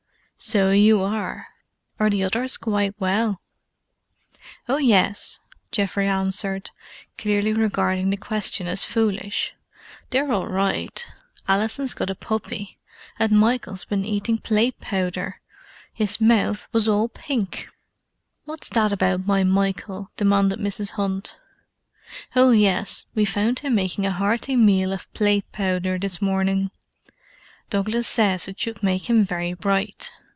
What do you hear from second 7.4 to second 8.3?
regarding the